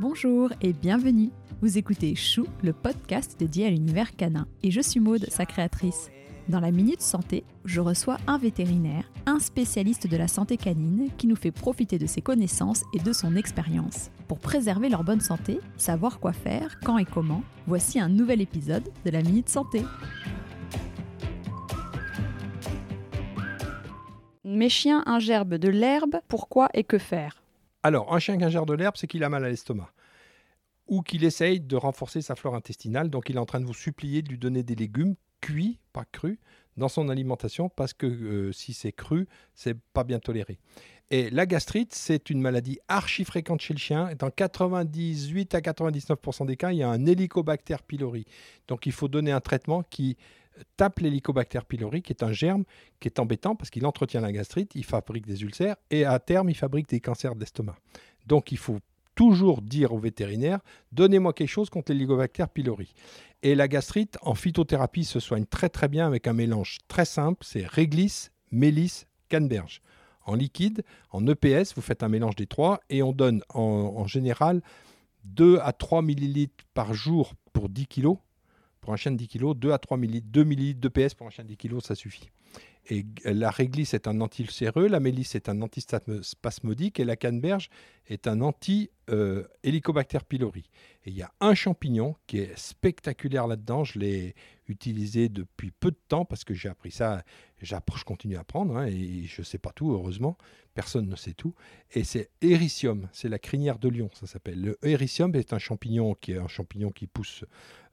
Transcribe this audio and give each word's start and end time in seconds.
Bonjour 0.00 0.52
et 0.62 0.72
bienvenue. 0.72 1.30
Vous 1.60 1.76
écoutez 1.76 2.14
Chou, 2.14 2.46
le 2.62 2.72
podcast 2.72 3.34
dédié 3.36 3.66
à 3.66 3.70
l'univers 3.70 4.14
canin. 4.14 4.46
Et 4.62 4.70
je 4.70 4.80
suis 4.80 5.00
Maude, 5.00 5.26
sa 5.28 5.44
créatrice. 5.44 6.12
Dans 6.48 6.60
la 6.60 6.70
Minute 6.70 7.00
Santé, 7.00 7.42
je 7.64 7.80
reçois 7.80 8.16
un 8.28 8.38
vétérinaire, 8.38 9.10
un 9.26 9.40
spécialiste 9.40 10.06
de 10.06 10.16
la 10.16 10.28
santé 10.28 10.56
canine 10.56 11.08
qui 11.18 11.26
nous 11.26 11.34
fait 11.34 11.50
profiter 11.50 11.98
de 11.98 12.06
ses 12.06 12.22
connaissances 12.22 12.84
et 12.94 13.00
de 13.00 13.12
son 13.12 13.34
expérience. 13.34 14.12
Pour 14.28 14.38
préserver 14.38 14.88
leur 14.88 15.02
bonne 15.02 15.20
santé, 15.20 15.58
savoir 15.76 16.20
quoi 16.20 16.32
faire, 16.32 16.78
quand 16.84 16.98
et 16.98 17.04
comment, 17.04 17.42
voici 17.66 17.98
un 17.98 18.08
nouvel 18.08 18.40
épisode 18.40 18.88
de 19.04 19.10
la 19.10 19.22
Minute 19.22 19.48
Santé. 19.48 19.82
Mes 24.44 24.68
chiens 24.68 25.02
ingerbent 25.06 25.56
de 25.56 25.68
l'herbe, 25.68 26.20
pourquoi 26.28 26.68
et 26.72 26.84
que 26.84 26.98
faire? 26.98 27.42
Alors, 27.88 28.14
un 28.14 28.18
chien 28.18 28.36
qui 28.36 28.44
ingère 28.44 28.66
de 28.66 28.74
l'herbe, 28.74 28.96
c'est 28.98 29.06
qu'il 29.06 29.24
a 29.24 29.30
mal 29.30 29.46
à 29.46 29.48
l'estomac. 29.48 29.90
Ou 30.88 31.00
qu'il 31.00 31.24
essaye 31.24 31.58
de 31.58 31.74
renforcer 31.74 32.20
sa 32.20 32.34
flore 32.34 32.54
intestinale. 32.54 33.08
Donc, 33.08 33.30
il 33.30 33.36
est 33.36 33.38
en 33.38 33.46
train 33.46 33.60
de 33.60 33.64
vous 33.64 33.72
supplier 33.72 34.20
de 34.20 34.28
lui 34.28 34.36
donner 34.36 34.62
des 34.62 34.74
légumes 34.74 35.14
cuits, 35.40 35.78
pas 35.94 36.04
crus, 36.04 36.36
dans 36.76 36.88
son 36.88 37.08
alimentation, 37.08 37.70
parce 37.70 37.94
que 37.94 38.04
euh, 38.04 38.52
si 38.52 38.74
c'est 38.74 38.92
cru, 38.92 39.26
c'est 39.54 39.74
pas 39.94 40.04
bien 40.04 40.18
toléré. 40.18 40.58
Et 41.10 41.30
la 41.30 41.46
gastrite, 41.46 41.94
c'est 41.94 42.28
une 42.28 42.42
maladie 42.42 42.78
archi 42.88 43.24
fréquente 43.24 43.62
chez 43.62 43.72
le 43.72 43.78
chien. 43.78 44.10
Dans 44.18 44.28
98 44.28 45.54
à 45.54 45.60
99% 45.60 46.44
des 46.44 46.58
cas, 46.58 46.72
il 46.72 46.76
y 46.76 46.82
a 46.82 46.90
un 46.90 47.06
Helicobacter 47.06 47.76
pylori. 47.86 48.26
Donc, 48.68 48.84
il 48.84 48.92
faut 48.92 49.08
donner 49.08 49.32
un 49.32 49.40
traitement 49.40 49.82
qui 49.82 50.18
tape 50.76 51.00
l'hélicobacter 51.00 51.60
pylori, 51.66 52.02
qui 52.02 52.12
est 52.12 52.22
un 52.22 52.32
germe 52.32 52.64
qui 53.00 53.08
est 53.08 53.18
embêtant 53.18 53.54
parce 53.54 53.70
qu'il 53.70 53.86
entretient 53.86 54.20
la 54.20 54.32
gastrite, 54.32 54.72
il 54.74 54.84
fabrique 54.84 55.26
des 55.26 55.42
ulcères 55.42 55.76
et 55.90 56.04
à 56.04 56.18
terme, 56.18 56.48
il 56.50 56.54
fabrique 56.54 56.88
des 56.88 57.00
cancers 57.00 57.34
d'estomac. 57.34 57.76
Donc, 58.26 58.52
il 58.52 58.58
faut 58.58 58.78
toujours 59.14 59.62
dire 59.62 59.92
au 59.92 59.98
vétérinaire 59.98 60.60
donnez-moi 60.92 61.32
quelque 61.32 61.48
chose 61.48 61.70
contre 61.70 61.92
l'hélicobacter 61.92 62.44
pylori. 62.52 62.94
Et 63.42 63.54
la 63.54 63.66
gastrite, 63.66 64.16
en 64.22 64.34
phytothérapie, 64.34 65.04
se 65.04 65.20
soigne 65.20 65.44
très 65.44 65.68
très 65.68 65.88
bien 65.88 66.06
avec 66.06 66.26
un 66.26 66.32
mélange 66.32 66.78
très 66.86 67.04
simple 67.04 67.44
c'est 67.44 67.66
réglisse, 67.66 68.30
mélisse, 68.52 69.06
canneberge. 69.28 69.82
En 70.24 70.34
liquide, 70.34 70.84
en 71.10 71.26
EPS, 71.26 71.74
vous 71.74 71.82
faites 71.82 72.02
un 72.02 72.08
mélange 72.08 72.36
des 72.36 72.46
trois 72.46 72.80
et 72.90 73.02
on 73.02 73.12
donne 73.12 73.42
en, 73.54 73.94
en 73.96 74.06
général 74.06 74.60
2 75.24 75.58
à 75.62 75.72
3 75.72 76.02
millilitres 76.02 76.64
par 76.74 76.94
jour 76.94 77.34
pour 77.52 77.68
10 77.68 77.86
kilos 77.86 78.18
pour 78.88 78.94
un 78.94 78.96
chien 78.96 79.10
de 79.10 79.18
10 79.18 79.28
kg, 79.28 79.52
2 79.54 79.72
à 79.72 79.78
3 79.78 79.98
millilitres, 79.98 80.28
2 80.30 80.44
millilitres 80.44 80.80
de 80.80 80.88
PS 80.88 81.12
pour 81.12 81.26
un 81.26 81.30
chien 81.30 81.44
de 81.44 81.48
10 81.50 81.58
kg, 81.58 81.78
ça 81.82 81.94
suffit. 81.94 82.30
Et 82.90 83.04
la 83.24 83.50
réglisse 83.50 83.92
est 83.92 84.08
un 84.08 84.20
anti-ulcéreux, 84.20 84.88
la 84.88 84.98
mélisse 84.98 85.34
est 85.34 85.50
un 85.50 85.60
antispasmodique 85.60 86.98
et 86.98 87.04
la 87.04 87.16
canneberge 87.16 87.68
est 88.06 88.26
un 88.26 88.40
anti-hélicobacter 88.40 90.20
pylori. 90.26 90.70
Et 91.04 91.10
il 91.10 91.16
y 91.16 91.22
a 91.22 91.30
un 91.40 91.54
champignon 91.54 92.16
qui 92.26 92.38
est 92.38 92.58
spectaculaire 92.58 93.46
là-dedans. 93.46 93.84
Je 93.84 93.98
l'ai 93.98 94.34
utilisé 94.68 95.28
depuis 95.28 95.70
peu 95.70 95.90
de 95.90 95.98
temps 96.08 96.24
parce 96.24 96.44
que 96.44 96.54
j'ai 96.54 96.70
appris 96.70 96.90
ça. 96.90 97.22
Je 97.60 97.74
continue 98.04 98.36
à 98.36 98.40
apprendre 98.40 98.76
hein, 98.76 98.86
et 98.86 99.24
je 99.24 99.42
ne 99.42 99.44
sais 99.44 99.58
pas 99.58 99.72
tout, 99.72 99.92
heureusement. 99.92 100.38
Personne 100.74 101.08
ne 101.08 101.16
sait 101.16 101.34
tout. 101.34 101.54
Et 101.92 102.04
c'est 102.04 102.30
Ericium, 102.40 103.08
c'est 103.12 103.28
la 103.28 103.38
crinière 103.38 103.78
de 103.78 103.88
lion, 103.88 104.10
ça 104.14 104.26
s'appelle. 104.26 104.60
Le 104.60 104.78
Ericium 104.82 105.34
est 105.34 105.52
un 105.52 105.58
champignon 105.58 106.14
qui 106.14 106.32
est 106.32 106.38
un 106.38 106.48
champignon 106.48 106.90
qui 106.90 107.06
pousse 107.06 107.44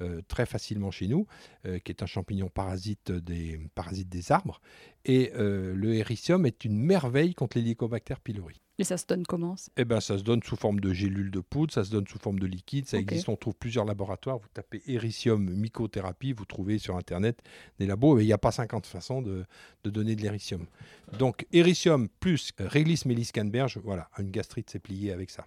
euh, 0.00 0.20
très 0.26 0.46
facilement 0.46 0.90
chez 0.90 1.06
nous, 1.06 1.26
euh, 1.66 1.78
qui 1.78 1.92
est 1.92 2.02
un 2.02 2.06
champignon 2.06 2.48
parasite 2.48 3.12
des 3.12 4.32
arbres. 4.32 4.60
Et 5.04 5.32
euh, 5.34 5.74
le 5.74 5.94
Ericium 5.94 6.46
est 6.46 6.64
une 6.64 6.78
merveille 6.78 7.34
contre 7.34 7.58
l'Helicobacter 7.58 8.14
pylori. 8.22 8.60
Et 8.78 8.84
ça 8.84 8.96
se 8.96 9.06
donne 9.06 9.24
comment 9.24 9.54
Eh 9.76 9.84
ben, 9.84 10.00
ça 10.00 10.16
se 10.16 10.22
donne 10.22 10.42
sous 10.42 10.56
forme 10.56 10.80
de 10.80 10.92
gélules 10.92 11.30
de 11.30 11.40
poudre, 11.40 11.72
ça 11.72 11.84
se 11.84 11.90
donne 11.90 12.06
sous 12.06 12.18
forme 12.18 12.38
de 12.38 12.46
liquide, 12.46 12.88
ça 12.88 12.98
existe, 12.98 13.28
on 13.28 13.36
trouve 13.36 13.54
plusieurs 13.54 13.84
laboratoires. 13.84 14.38
Vous 14.38 14.48
tapez 14.52 14.82
Ericium 14.86 15.50
mycothérapie, 15.50 16.32
vous 16.32 16.46
trouvez 16.46 16.78
sur 16.78 16.96
Internet 16.96 17.42
des 17.78 17.86
labos, 17.86 18.18
il 18.18 18.26
n'y 18.26 18.32
a 18.32 18.38
pas 18.38 18.50
50 18.50 18.86
façons 18.86 19.20
de, 19.20 19.44
donner 19.84 20.16
de 20.16 20.22
l'Ericium. 20.22 20.66
Donc, 21.18 21.46
Ericium 21.52 22.08
plus 22.20 22.52
Réglisse 22.58 23.04
Mélis 23.04 23.30
Canberge, 23.32 23.78
voilà, 23.84 24.08
une 24.18 24.30
gastrite 24.30 24.70
c'est 24.70 24.78
plié 24.78 25.12
avec 25.12 25.30
ça. 25.30 25.46